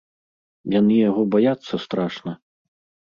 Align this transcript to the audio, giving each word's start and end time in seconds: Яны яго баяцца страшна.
Яны 0.79 0.97
яго 1.09 1.21
баяцца 1.35 1.73
страшна. 1.87 2.31